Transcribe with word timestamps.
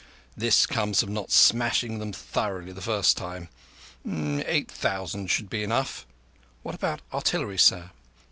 This 0.35 0.65
comes 0.65 1.03
of 1.03 1.09
not 1.09 1.29
smashing 1.29 1.99
them 1.99 2.11
thoroughly 2.11 2.71
the 2.71 2.81
first 2.81 3.17
time. 3.17 3.49
Eight 4.03 4.71
thousand 4.71 5.27
should 5.29 5.47
be 5.47 5.61
enough." 5.61 6.07
"What 6.63 6.73
about 6.73 7.01
artillery, 7.13 7.59
sir?" 7.59 7.91